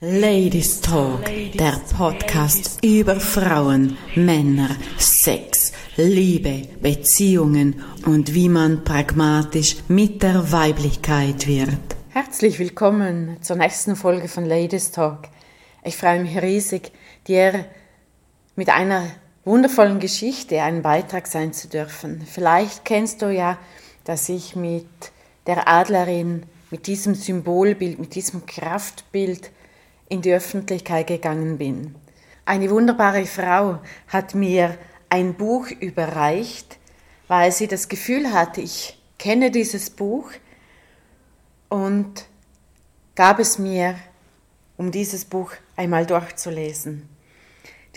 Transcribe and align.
Ladies 0.00 0.80
Talk, 0.80 1.24
der 1.54 1.80
Podcast 1.96 2.84
über 2.84 3.20
Frauen, 3.20 3.96
Männer, 4.16 4.70
Sex, 4.98 5.72
Liebe, 5.96 6.66
Beziehungen 6.82 7.80
und 8.04 8.34
wie 8.34 8.48
man 8.48 8.82
pragmatisch 8.82 9.76
mit 9.86 10.20
der 10.24 10.50
Weiblichkeit 10.50 11.46
wird. 11.46 11.78
Herzlich 12.08 12.58
willkommen 12.58 13.36
zur 13.40 13.54
nächsten 13.54 13.94
Folge 13.94 14.26
von 14.26 14.44
Ladies 14.44 14.90
Talk. 14.90 15.28
Ich 15.84 15.96
freue 15.96 16.20
mich 16.20 16.42
riesig, 16.42 16.90
dir 17.28 17.64
mit 18.56 18.70
einer 18.70 19.06
wundervollen 19.44 20.00
Geschichte 20.00 20.60
einen 20.60 20.82
Beitrag 20.82 21.28
sein 21.28 21.52
zu 21.52 21.68
dürfen. 21.68 22.20
Vielleicht 22.26 22.84
kennst 22.84 23.22
du 23.22 23.32
ja, 23.32 23.58
dass 24.02 24.28
ich 24.28 24.56
mit 24.56 24.88
der 25.46 25.68
Adlerin, 25.68 26.42
mit 26.72 26.88
diesem 26.88 27.14
Symbolbild, 27.14 28.00
mit 28.00 28.16
diesem 28.16 28.44
Kraftbild 28.44 29.52
in 30.14 30.22
die 30.22 30.32
Öffentlichkeit 30.32 31.08
gegangen 31.08 31.58
bin. 31.58 31.94
Eine 32.46 32.70
wunderbare 32.70 33.26
Frau 33.26 33.80
hat 34.08 34.34
mir 34.34 34.78
ein 35.10 35.34
Buch 35.34 35.70
überreicht, 35.70 36.78
weil 37.26 37.50
sie 37.52 37.66
das 37.66 37.88
Gefühl 37.88 38.32
hatte, 38.32 38.60
ich 38.60 38.98
kenne 39.18 39.50
dieses 39.50 39.90
Buch 39.90 40.30
und 41.68 42.26
gab 43.14 43.38
es 43.38 43.58
mir, 43.58 43.96
um 44.76 44.90
dieses 44.90 45.24
Buch 45.24 45.52
einmal 45.76 46.06
durchzulesen. 46.06 47.08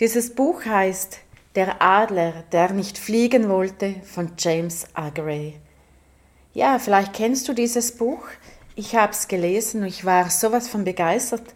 Dieses 0.00 0.34
Buch 0.34 0.64
heißt 0.64 1.20
Der 1.54 1.80
Adler, 1.82 2.44
der 2.52 2.72
nicht 2.72 2.98
fliegen 2.98 3.48
wollte 3.48 3.96
von 4.04 4.32
James 4.38 4.86
Agray. 4.94 5.54
Ja, 6.54 6.78
vielleicht 6.78 7.12
kennst 7.12 7.48
du 7.48 7.52
dieses 7.52 7.96
Buch. 7.96 8.26
Ich 8.74 8.96
habe 8.96 9.12
es 9.12 9.28
gelesen 9.28 9.82
und 9.82 9.88
ich 9.88 10.04
war 10.04 10.30
sowas 10.30 10.68
von 10.68 10.84
begeistert, 10.84 11.54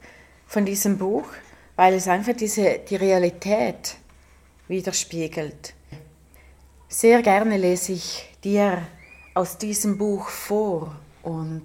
von 0.52 0.66
diesem 0.66 0.98
Buch, 0.98 1.24
weil 1.76 1.94
es 1.94 2.08
einfach 2.08 2.34
diese, 2.34 2.80
die 2.80 2.96
Realität 2.96 3.96
widerspiegelt. 4.68 5.72
Sehr 6.88 7.22
gerne 7.22 7.56
lese 7.56 7.92
ich 7.92 8.28
dir 8.44 8.82
aus 9.32 9.56
diesem 9.56 9.96
Buch 9.96 10.28
vor 10.28 10.94
und 11.22 11.64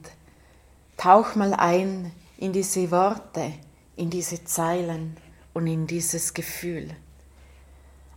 tauch 0.96 1.36
mal 1.36 1.54
ein 1.54 2.14
in 2.38 2.54
diese 2.54 2.90
Worte, 2.90 3.52
in 3.98 4.10
diese 4.10 4.46
Zeilen 4.46 5.18
und 5.54 5.68
in 5.68 5.86
dieses 5.86 6.34
Gefühl. 6.34 6.90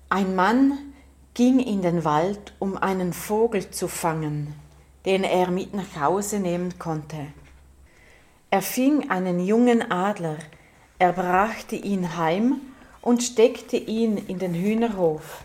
Ein 0.08 0.36
Mann 0.36 0.78
ging 1.34 1.58
in 1.58 1.82
den 1.82 2.04
Wald, 2.04 2.54
um 2.60 2.76
einen 2.76 3.12
Vogel 3.12 3.70
zu 3.70 3.88
fangen, 3.88 4.54
den 5.04 5.24
er 5.24 5.50
mit 5.50 5.74
nach 5.74 6.00
Hause 6.00 6.38
nehmen 6.38 6.78
konnte. 6.78 7.26
Er 8.52 8.62
fing 8.62 9.10
einen 9.10 9.40
jungen 9.40 9.90
Adler, 9.90 10.38
er 11.00 11.14
brachte 11.14 11.76
ihn 11.76 12.18
heim 12.18 12.60
und 13.00 13.22
steckte 13.22 13.78
ihn 13.78 14.18
in 14.18 14.38
den 14.38 14.52
Hühnerhof 14.52 15.44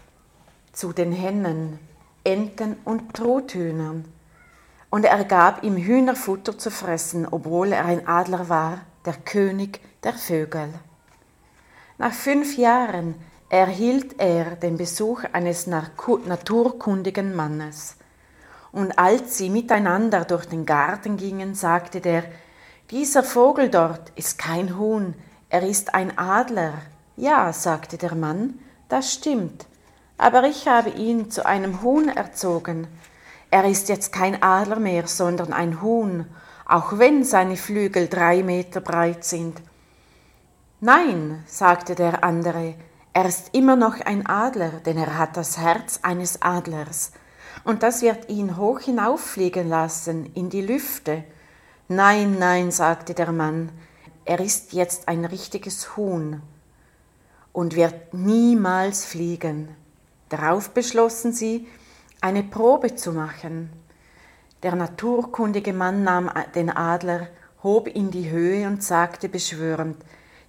zu 0.74 0.92
den 0.92 1.14
Hennen, 1.14 1.80
Enten 2.26 2.76
und 2.84 3.14
Truthühnern. 3.14 4.04
Und 4.90 5.06
er 5.06 5.24
gab 5.24 5.64
ihm 5.64 5.78
Hühnerfutter 5.78 6.58
zu 6.58 6.70
fressen, 6.70 7.26
obwohl 7.26 7.72
er 7.72 7.86
ein 7.86 8.06
Adler 8.06 8.50
war, 8.50 8.82
der 9.06 9.14
König 9.14 9.80
der 10.04 10.12
Vögel. 10.12 10.68
Nach 11.98 12.14
fünf 12.14 12.58
Jahren 12.58 13.16
erhielt 13.48 14.20
er 14.20 14.58
den 14.58 14.76
Besuch 14.76 15.24
eines 15.32 15.68
naturkundigen 15.68 17.34
Mannes. 17.34 17.96
Und 18.74 19.00
als 19.00 19.38
sie 19.38 19.50
miteinander 19.50 20.26
durch 20.26 20.48
den 20.48 20.66
Garten 20.66 21.16
gingen, 21.16 21.56
sagte 21.56 22.02
der, 22.02 22.26
dieser 22.92 23.24
Vogel 23.24 23.70
dort 23.70 24.12
ist 24.18 24.38
kein 24.38 24.78
Huhn, 24.78 25.16
er 25.56 25.64
ist 25.64 25.94
ein 25.96 26.18
Adler. 26.18 26.74
Ja, 27.16 27.54
sagte 27.54 27.98
der 27.98 28.14
Mann, 28.14 28.60
das 28.90 29.14
stimmt, 29.14 29.68
aber 30.18 30.44
ich 30.44 30.68
habe 30.68 30.90
ihn 30.90 31.32
zu 31.32 31.46
einem 31.46 31.82
Huhn 31.82 32.10
erzogen. 32.10 32.88
Er 33.52 33.64
ist 33.64 33.88
jetzt 33.88 34.12
kein 34.12 34.44
Adler 34.44 34.80
mehr, 34.80 35.08
sondern 35.08 35.54
ein 35.54 35.82
Huhn, 35.82 36.26
auch 36.66 37.00
wenn 37.00 37.24
seine 37.24 37.56
Flügel 37.56 38.10
drei 38.10 38.44
Meter 38.44 38.82
breit 38.82 39.24
sind. 39.24 39.62
Nein, 40.82 41.42
sagte 41.48 41.96
der 41.96 42.26
andere, 42.26 42.76
er 43.14 43.26
ist 43.26 43.56
immer 43.56 43.78
noch 43.78 44.02
ein 44.02 44.26
Adler, 44.26 44.82
denn 44.86 44.98
er 44.98 45.18
hat 45.18 45.38
das 45.38 45.58
Herz 45.58 46.02
eines 46.02 46.42
Adlers, 46.42 47.14
und 47.64 47.82
das 47.82 48.02
wird 48.02 48.28
ihn 48.28 48.58
hoch 48.58 48.82
hinauffliegen 48.82 49.70
lassen 49.70 50.30
in 50.34 50.50
die 50.50 50.64
Lüfte. 50.64 51.24
Nein, 51.88 52.40
nein, 52.40 52.72
sagte 52.72 53.14
der 53.14 53.32
Mann, 53.32 53.72
er 54.26 54.40
ist 54.40 54.74
jetzt 54.74 55.08
ein 55.08 55.24
richtiges 55.24 55.96
Huhn 55.96 56.42
und 57.54 57.76
wird 57.76 58.14
niemals 58.14 59.06
fliegen. 59.06 59.70
Darauf 60.30 60.72
beschlossen 60.72 61.32
sie, 61.32 61.68
eine 62.22 62.42
Probe 62.42 62.96
zu 62.96 63.12
machen. 63.12 63.70
Der 64.64 64.76
naturkundige 64.76 65.74
Mann 65.74 66.04
nahm 66.04 66.32
den 66.56 66.76
Adler, 66.76 67.28
hob 67.62 67.88
in 67.88 68.10
die 68.10 68.32
Höhe 68.32 68.68
und 68.68 68.84
sagte 68.84 69.30
beschwörend, 69.30 69.98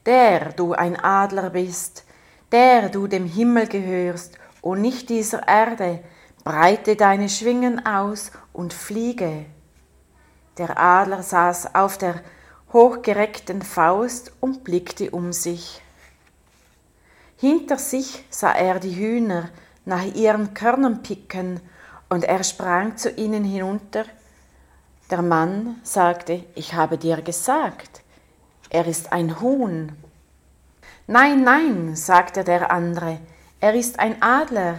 Der 0.07 0.53
du 0.53 0.73
ein 0.73 0.97
Adler 0.99 1.51
bist, 1.51 2.05
der 2.53 2.89
du 2.89 3.07
dem 3.07 3.27
Himmel 3.27 3.67
gehörst 3.67 4.39
und 4.63 4.81
nicht 4.81 5.11
dieser 5.11 5.47
Erde, 5.47 6.01
breite 6.45 6.97
deine 6.97 7.29
Schwingen 7.29 7.85
aus 7.85 8.31
und 8.55 8.73
fliege. 8.73 9.45
Der 10.57 10.79
Adler 10.79 11.23
saß 11.23 11.75
auf 11.75 11.99
der 11.99 12.23
hochgereckten 12.77 13.63
Faust 13.63 14.33
und 14.41 14.63
blickte 14.63 15.11
um 15.11 15.33
sich. 15.33 15.81
Hinter 17.39 17.79
sich 17.79 18.27
sah 18.29 18.53
er 18.53 18.81
die 18.81 18.95
Hühner 18.95 19.49
nach 19.87 20.05
ihren 20.05 20.53
Körnern 20.53 21.03
picken, 21.03 21.61
und 22.09 22.23
er 22.23 22.45
sprang 22.45 22.99
zu 22.99 23.11
ihnen 23.11 23.45
hinunter. 23.45 24.05
Der 25.11 25.23
Mann 25.23 25.81
sagte, 25.85 26.45
ich 26.55 26.75
habe 26.75 26.99
dir 26.99 27.23
gesagt, 27.23 28.03
er 28.69 28.87
ist 28.87 29.11
ein 29.11 29.41
Huhn. 29.41 29.93
Nein, 31.07 31.43
nein, 31.45 31.97
sagte 31.97 32.45
der 32.45 32.71
andere, 32.71 33.19
er 33.59 33.75
ist 33.75 33.99
ein 33.99 34.23
Adler. 34.23 34.77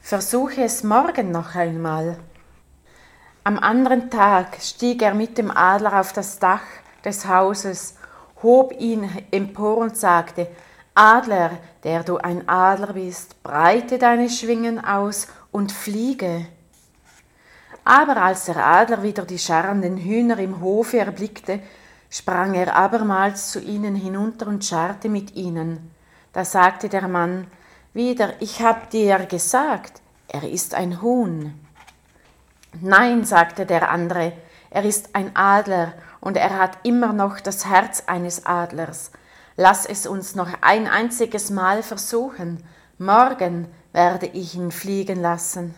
Versuche 0.00 0.64
es 0.64 0.82
morgen 0.82 1.30
noch 1.30 1.54
einmal. 1.54 2.16
Am 3.44 3.58
anderen 3.58 4.10
Tag 4.10 4.56
stieg 4.60 5.02
er 5.02 5.14
mit 5.14 5.36
dem 5.36 5.50
Adler 5.50 6.00
auf 6.00 6.14
das 6.14 6.38
Dach 6.38 6.62
des 7.04 7.26
Hauses, 7.26 7.96
hob 8.42 8.72
ihn 8.78 9.08
empor 9.30 9.78
und 9.78 9.96
sagte, 9.96 10.48
Adler, 10.94 11.58
der 11.82 12.04
du 12.04 12.18
ein 12.18 12.48
Adler 12.48 12.92
bist, 12.92 13.42
breite 13.42 13.98
deine 13.98 14.30
Schwingen 14.30 14.84
aus 14.84 15.28
und 15.50 15.72
fliege. 15.72 16.46
Aber 17.84 18.16
als 18.16 18.46
der 18.46 18.64
Adler 18.64 19.02
wieder 19.02 19.24
die 19.24 19.38
scharrenden 19.38 19.96
Hühner 19.96 20.38
im 20.38 20.60
Hofe 20.60 20.98
erblickte, 20.98 21.60
sprang 22.08 22.54
er 22.54 22.76
abermals 22.76 23.50
zu 23.50 23.60
ihnen 23.60 23.96
hinunter 23.96 24.46
und 24.46 24.64
scharrte 24.64 25.08
mit 25.08 25.34
ihnen. 25.34 25.90
Da 26.32 26.44
sagte 26.44 26.88
der 26.88 27.08
Mann 27.08 27.48
wieder, 27.92 28.40
ich 28.40 28.62
hab 28.62 28.90
dir 28.90 29.18
gesagt, 29.26 30.00
er 30.28 30.48
ist 30.48 30.74
ein 30.74 31.02
Huhn. 31.02 31.54
Nein, 32.80 33.24
sagte 33.24 33.66
der 33.66 33.90
andere, 33.90 34.32
er 34.74 34.84
ist 34.84 35.14
ein 35.14 35.36
Adler 35.36 35.92
und 36.20 36.36
er 36.36 36.58
hat 36.58 36.78
immer 36.82 37.12
noch 37.12 37.38
das 37.38 37.64
Herz 37.64 38.02
eines 38.08 38.44
Adlers. 38.44 39.12
Lass 39.56 39.86
es 39.86 40.04
uns 40.04 40.34
noch 40.34 40.48
ein 40.62 40.88
einziges 40.88 41.50
Mal 41.50 41.84
versuchen. 41.84 42.60
Morgen 42.98 43.68
werde 43.92 44.26
ich 44.26 44.56
ihn 44.56 44.72
fliegen 44.72 45.22
lassen. 45.22 45.76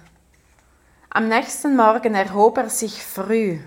Am 1.10 1.28
nächsten 1.28 1.76
Morgen 1.76 2.14
erhob 2.14 2.56
er 2.56 2.70
sich 2.70 3.04
früh, 3.04 3.58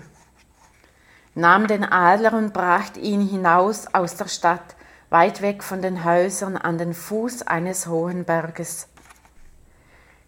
nahm 1.36 1.68
den 1.68 1.84
Adler 1.84 2.32
und 2.32 2.52
brachte 2.52 2.98
ihn 2.98 3.24
hinaus 3.24 3.86
aus 3.94 4.16
der 4.16 4.26
Stadt, 4.26 4.74
weit 5.10 5.42
weg 5.42 5.62
von 5.62 5.80
den 5.80 6.04
Häusern 6.04 6.56
an 6.56 6.76
den 6.76 6.92
Fuß 6.92 7.42
eines 7.42 7.86
hohen 7.86 8.24
Berges. 8.24 8.88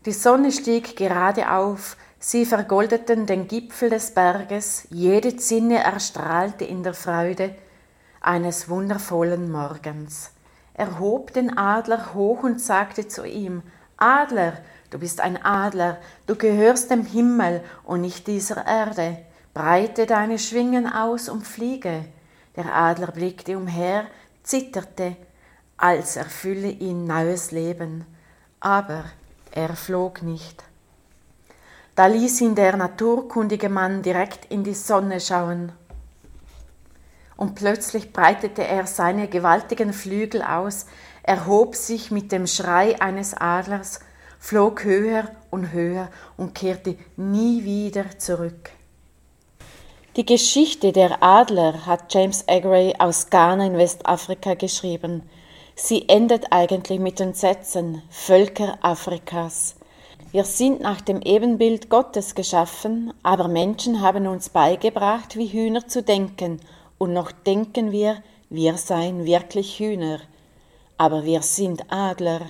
Die 0.06 0.12
Sonne 0.12 0.52
stieg 0.52 0.96
gerade 0.96 1.50
auf, 1.50 1.96
Sie 2.24 2.46
vergoldeten 2.46 3.26
den 3.26 3.48
Gipfel 3.48 3.90
des 3.90 4.12
Berges, 4.14 4.86
jede 4.90 5.34
Zinne 5.34 5.82
erstrahlte 5.82 6.64
in 6.64 6.84
der 6.84 6.94
Freude 6.94 7.52
eines 8.20 8.68
wundervollen 8.68 9.50
Morgens. 9.50 10.30
Er 10.72 11.00
hob 11.00 11.32
den 11.32 11.58
Adler 11.58 12.14
hoch 12.14 12.44
und 12.44 12.60
sagte 12.60 13.08
zu 13.08 13.24
ihm, 13.24 13.64
Adler, 13.96 14.52
du 14.90 15.00
bist 15.00 15.20
ein 15.20 15.44
Adler, 15.44 15.98
du 16.28 16.36
gehörst 16.36 16.92
dem 16.92 17.04
Himmel 17.04 17.60
und 17.82 18.02
nicht 18.02 18.28
dieser 18.28 18.68
Erde. 18.68 19.18
Breite 19.52 20.06
deine 20.06 20.38
Schwingen 20.38 20.86
aus 20.86 21.28
und 21.28 21.44
fliege. 21.44 22.04
Der 22.54 22.72
Adler 22.72 23.10
blickte 23.10 23.56
umher, 23.56 24.06
zitterte, 24.44 25.16
als 25.76 26.14
erfülle 26.14 26.68
ihn 26.68 27.04
neues 27.04 27.50
Leben. 27.50 28.06
Aber 28.60 29.06
er 29.50 29.74
flog 29.74 30.22
nicht. 30.22 30.62
Da 31.94 32.06
ließ 32.06 32.40
ihn 32.40 32.54
der 32.54 32.76
naturkundige 32.76 33.68
Mann 33.68 34.02
direkt 34.02 34.46
in 34.46 34.64
die 34.64 34.74
Sonne 34.74 35.20
schauen 35.20 35.72
und 37.42 37.56
plötzlich 37.56 38.12
breitete 38.12 38.64
er 38.64 38.86
seine 38.86 39.26
gewaltigen 39.26 39.92
Flügel 39.92 40.42
aus, 40.42 40.86
erhob 41.24 41.74
sich 41.74 42.12
mit 42.12 42.30
dem 42.30 42.46
Schrei 42.46 43.00
eines 43.00 43.34
Adlers, 43.34 43.98
flog 44.38 44.84
höher 44.84 45.28
und 45.50 45.72
höher 45.72 46.08
und 46.36 46.54
kehrte 46.54 46.96
nie 47.16 47.64
wieder 47.64 48.16
zurück. 48.16 48.70
Die 50.14 50.24
Geschichte 50.24 50.92
der 50.92 51.20
Adler 51.20 51.84
hat 51.84 52.14
James 52.14 52.46
Agray 52.46 52.94
aus 53.00 53.28
Ghana 53.28 53.66
in 53.66 53.76
Westafrika 53.76 54.54
geschrieben. 54.54 55.28
Sie 55.74 56.08
endet 56.08 56.52
eigentlich 56.52 57.00
mit 57.00 57.18
den 57.18 57.34
Sätzen 57.34 58.02
Völker 58.08 58.78
Afrikas. 58.82 59.74
Wir 60.30 60.44
sind 60.44 60.80
nach 60.80 61.00
dem 61.00 61.20
Ebenbild 61.20 61.90
Gottes 61.90 62.34
geschaffen, 62.34 63.12
aber 63.22 63.48
Menschen 63.48 64.00
haben 64.00 64.26
uns 64.26 64.48
beigebracht, 64.48 65.36
wie 65.36 65.48
Hühner 65.48 65.86
zu 65.88 66.02
denken, 66.02 66.60
und 66.98 67.12
noch 67.12 67.32
denken 67.32 67.90
wir, 67.90 68.22
wir 68.48 68.76
seien 68.78 69.24
wirklich 69.24 69.78
Hühner. 69.78 70.20
Aber 70.96 71.24
wir 71.24 71.42
sind 71.42 71.92
Adler. 71.92 72.42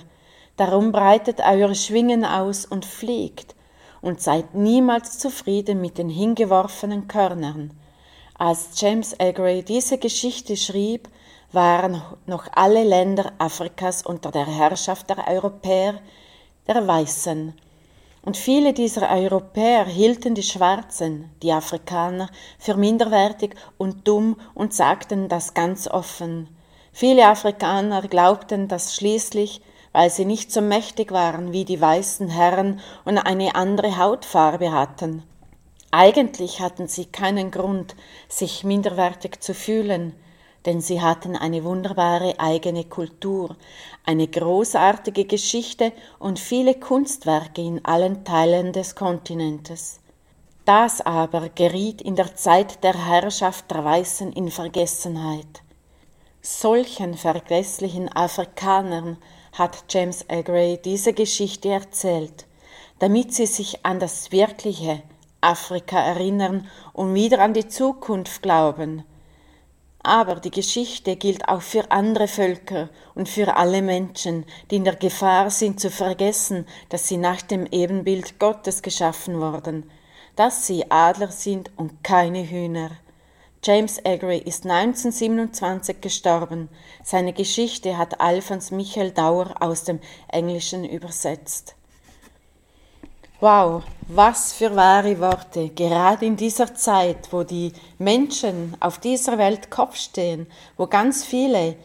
Darum 0.57 0.91
breitet 0.91 1.39
eure 1.39 1.75
Schwingen 1.75 2.23
aus 2.23 2.65
und 2.65 2.85
fliegt, 2.85 3.55
und 4.01 4.21
seid 4.21 4.53
niemals 4.53 5.17
zufrieden 5.17 5.81
mit 5.81 5.97
den 5.97 6.09
hingeworfenen 6.09 7.07
Körnern. 7.07 7.71
Als 8.37 8.79
James 8.79 9.19
Agray 9.19 9.63
diese 9.63 9.97
Geschichte 9.97 10.57
schrieb, 10.57 11.07
waren 11.51 12.01
noch 12.25 12.47
alle 12.53 12.83
Länder 12.83 13.31
Afrikas 13.37 14.03
unter 14.03 14.31
der 14.31 14.45
Herrschaft 14.45 15.09
der 15.09 15.27
Europäer, 15.27 15.99
der 16.67 16.87
Weißen. 16.87 17.53
Und 18.25 18.37
viele 18.37 18.73
dieser 18.73 19.09
Europäer 19.09 19.85
hielten 19.85 20.33
die 20.33 20.43
Schwarzen, 20.43 21.29
die 21.41 21.51
Afrikaner, 21.51 22.29
für 22.57 22.75
minderwertig 22.75 23.55
und 23.77 24.07
dumm 24.07 24.37
und 24.53 24.73
sagten 24.73 25.27
das 25.27 25.53
ganz 25.53 25.89
offen. 25.89 26.47
Viele 26.93 27.27
Afrikaner 27.27 28.01
glaubten 28.03 28.69
das 28.69 28.95
schließlich, 28.95 29.61
weil 29.91 30.09
sie 30.09 30.25
nicht 30.25 30.51
so 30.51 30.61
mächtig 30.61 31.11
waren 31.11 31.51
wie 31.51 31.65
die 31.65 31.81
weißen 31.81 32.29
Herren 32.29 32.79
und 33.03 33.17
eine 33.17 33.55
andere 33.55 33.97
Hautfarbe 33.97 34.71
hatten. 34.71 35.23
Eigentlich 35.91 36.61
hatten 36.61 36.87
sie 36.87 37.05
keinen 37.05 37.51
Grund, 37.51 37.95
sich 38.27 38.63
minderwertig 38.63 39.41
zu 39.41 39.53
fühlen, 39.53 40.13
denn 40.65 40.81
sie 40.81 41.01
hatten 41.01 41.35
eine 41.35 41.63
wunderbare 41.63 42.39
eigene 42.39 42.85
Kultur, 42.85 43.55
eine 44.05 44.27
großartige 44.27 45.25
Geschichte 45.25 45.91
und 46.19 46.39
viele 46.39 46.75
Kunstwerke 46.75 47.61
in 47.61 47.83
allen 47.85 48.23
Teilen 48.23 48.73
des 48.73 48.95
Kontinentes. 48.95 49.99
Das 50.65 51.01
aber 51.01 51.49
geriet 51.49 52.01
in 52.01 52.15
der 52.15 52.35
Zeit 52.35 52.83
der 52.83 53.05
Herrschaft 53.05 53.69
der 53.69 53.83
Weißen 53.83 54.31
in 54.31 54.49
Vergessenheit. 54.49 55.61
Solchen 56.41 57.15
vergesslichen 57.15 58.09
Afrikanern 58.13 59.17
hat 59.53 59.85
James 59.89 60.25
Agray 60.29 60.79
diese 60.83 61.13
Geschichte 61.13 61.69
erzählt, 61.69 62.45
damit 62.99 63.33
sie 63.33 63.45
sich 63.45 63.85
an 63.85 63.99
das 63.99 64.31
wirkliche 64.31 65.03
Afrika 65.41 65.99
erinnern 65.99 66.67
und 66.93 67.13
wieder 67.13 67.39
an 67.39 67.53
die 67.53 67.67
Zukunft 67.67 68.41
glauben. 68.41 69.03
Aber 70.05 70.35
die 70.35 70.51
Geschichte 70.51 71.15
gilt 71.15 71.47
auch 71.47 71.61
für 71.61 71.89
andere 71.89 72.27
Völker 72.27 72.89
und 73.15 73.29
für 73.29 73.55
alle 73.55 73.81
Menschen, 73.81 74.45
die 74.69 74.75
in 74.75 74.83
der 74.83 74.97
Gefahr 74.97 75.49
sind 75.49 75.79
zu 75.79 75.89
vergessen, 75.89 76.67
dass 76.89 77.07
sie 77.07 77.15
nach 77.15 77.41
dem 77.41 77.65
Ebenbild 77.67 78.37
Gottes 78.37 78.81
geschaffen 78.81 79.39
wurden, 79.39 79.89
dass 80.35 80.67
sie 80.67 80.91
Adler 80.91 81.31
sind 81.31 81.71
und 81.77 82.03
keine 82.03 82.43
Hühner. 82.49 82.91
James 83.63 84.03
Agray 84.03 84.39
ist 84.39 84.65
1927 84.65 86.01
gestorben. 86.01 86.67
Seine 87.01 87.31
Geschichte 87.31 87.97
hat 87.97 88.19
Alfons 88.19 88.71
Michael 88.71 89.11
Dauer 89.11 89.55
aus 89.61 89.85
dem 89.85 90.01
Englischen 90.27 90.83
übersetzt. 90.83 91.75
Wow, 93.43 93.83
was 94.07 94.53
für 94.53 94.73
wahre 94.73 95.19
Worte, 95.19 95.67
gerade 95.67 96.25
in 96.25 96.37
dieser 96.37 96.75
Zeit, 96.75 97.27
wo 97.33 97.43
die 97.43 97.73
Menschen 97.97 98.77
auf 98.79 98.99
dieser 98.99 99.37
Welt 99.37 99.69
Kopf 99.69 99.97
stehen, 99.97 100.47
wo 100.77 100.87
ganz 100.87 101.25
viele 101.25 101.75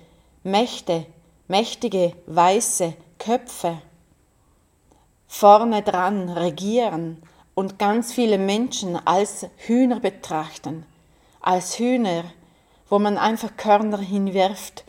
Mächte, 0.44 1.04
mächtige, 1.48 2.12
weiße 2.26 2.94
Köpfe 3.18 3.82
vorne 5.26 5.82
dran 5.82 6.28
regieren 6.28 7.20
und 7.56 7.76
ganz 7.76 8.12
viele 8.12 8.38
Menschen 8.38 8.94
als 9.04 9.44
Hühner 9.56 9.98
betrachten 9.98 10.86
als 11.40 11.76
Hühner, 11.80 12.22
wo 12.88 13.00
man 13.00 13.18
einfach 13.18 13.56
Körner 13.56 13.98
hinwirft, 13.98 14.84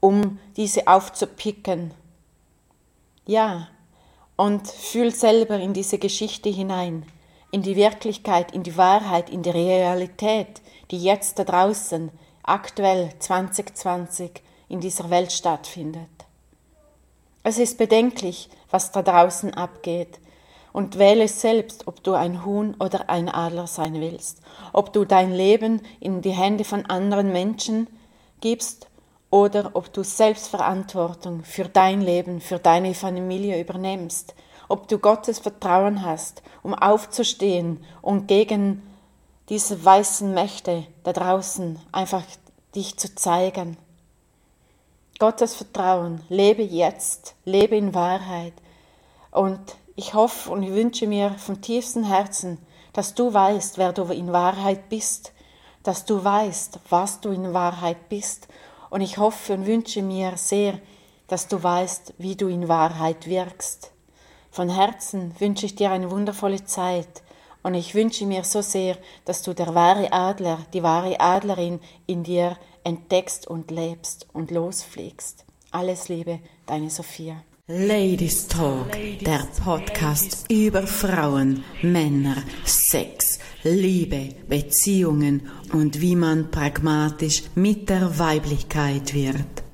um 0.00 0.38
diese 0.56 0.86
aufzupicken. 0.86 1.92
Ja, 3.26 3.68
und 4.40 4.66
fühl 4.68 5.14
selber 5.14 5.58
in 5.58 5.74
diese 5.74 5.98
Geschichte 5.98 6.48
hinein, 6.48 7.04
in 7.50 7.60
die 7.60 7.76
Wirklichkeit, 7.76 8.52
in 8.52 8.62
die 8.62 8.78
Wahrheit, 8.78 9.28
in 9.28 9.42
die 9.42 9.50
Realität, 9.50 10.62
die 10.90 10.96
jetzt 10.96 11.38
da 11.38 11.44
draußen, 11.44 12.10
aktuell 12.42 13.10
2020, 13.18 14.42
in 14.70 14.80
dieser 14.80 15.10
Welt 15.10 15.30
stattfindet. 15.30 16.08
Es 17.42 17.58
ist 17.58 17.76
bedenklich, 17.76 18.48
was 18.70 18.92
da 18.92 19.02
draußen 19.02 19.52
abgeht, 19.52 20.18
und 20.72 20.98
wähle 20.98 21.28
selbst, 21.28 21.86
ob 21.86 22.02
du 22.02 22.14
ein 22.14 22.42
Huhn 22.42 22.74
oder 22.80 23.10
ein 23.10 23.28
Adler 23.28 23.66
sein 23.66 24.00
willst, 24.00 24.40
ob 24.72 24.94
du 24.94 25.04
dein 25.04 25.34
Leben 25.34 25.82
in 26.00 26.22
die 26.22 26.30
Hände 26.30 26.64
von 26.64 26.86
anderen 26.86 27.30
Menschen 27.30 27.88
gibst 28.40 28.86
oder 29.30 29.70
ob 29.74 29.92
du 29.92 30.02
Selbstverantwortung 30.02 31.44
für 31.44 31.68
dein 31.68 32.00
Leben, 32.00 32.40
für 32.40 32.58
deine 32.58 32.94
Familie 32.94 33.60
übernimmst, 33.60 34.34
ob 34.68 34.88
du 34.88 34.98
Gottes 34.98 35.38
Vertrauen 35.38 36.04
hast, 36.04 36.42
um 36.62 36.74
aufzustehen 36.74 37.84
und 38.02 38.26
gegen 38.26 38.82
diese 39.48 39.84
weißen 39.84 40.32
Mächte 40.32 40.86
da 41.02 41.12
draußen 41.12 41.78
einfach 41.92 42.24
dich 42.74 42.96
zu 42.96 43.14
zeigen. 43.14 43.76
Gottes 45.18 45.54
Vertrauen, 45.54 46.22
lebe 46.28 46.62
jetzt, 46.62 47.34
lebe 47.44 47.76
in 47.76 47.94
Wahrheit 47.94 48.54
und 49.30 49.60
ich 49.96 50.14
hoffe 50.14 50.50
und 50.50 50.62
ich 50.62 50.72
wünsche 50.72 51.06
mir 51.06 51.32
vom 51.32 51.60
tiefsten 51.60 52.04
Herzen, 52.04 52.58
dass 52.92 53.14
du 53.14 53.32
weißt, 53.32 53.76
wer 53.76 53.92
du 53.92 54.04
in 54.04 54.32
Wahrheit 54.32 54.88
bist, 54.88 55.32
dass 55.82 56.04
du 56.04 56.22
weißt, 56.22 56.78
was 56.88 57.20
du 57.20 57.30
in 57.30 57.52
Wahrheit 57.52 58.08
bist. 58.08 58.48
Und 58.90 59.00
ich 59.00 59.18
hoffe 59.18 59.54
und 59.54 59.66
wünsche 59.66 60.02
mir 60.02 60.36
sehr, 60.36 60.78
dass 61.28 61.48
du 61.48 61.62
weißt, 61.62 62.14
wie 62.18 62.36
du 62.36 62.48
in 62.48 62.68
Wahrheit 62.68 63.26
wirkst. 63.26 63.92
Von 64.50 64.68
Herzen 64.68 65.32
wünsche 65.38 65.66
ich 65.66 65.76
dir 65.76 65.90
eine 65.92 66.10
wundervolle 66.10 66.64
Zeit 66.64 67.22
und 67.62 67.74
ich 67.74 67.94
wünsche 67.94 68.26
mir 68.26 68.42
so 68.44 68.62
sehr, 68.62 68.96
dass 69.24 69.42
du 69.42 69.54
der 69.54 69.74
wahre 69.74 70.12
Adler, 70.12 70.58
die 70.72 70.82
wahre 70.82 71.20
Adlerin 71.20 71.78
in 72.06 72.24
dir 72.24 72.56
entdeckst 72.84 73.46
und 73.46 73.70
lebst 73.70 74.26
und 74.32 74.50
losfliegst. 74.50 75.44
Alles 75.70 76.08
Liebe, 76.08 76.40
deine 76.66 76.90
Sophia. 76.90 77.44
Ladies 77.68 78.48
Talk, 78.48 78.90
der 79.20 79.46
Podcast 79.62 80.46
über 80.50 80.84
Frauen, 80.88 81.62
Männer, 81.82 82.42
Sex, 82.64 83.38
Liebe, 83.62 84.30
Beziehungen 84.48 85.42
und 85.72 86.00
wie 86.00 86.16
man 86.16 86.50
pragmatisch 86.50 87.42
mit 87.54 87.88
der 87.88 88.18
Weiblichkeit 88.18 89.12
wird. 89.14 89.69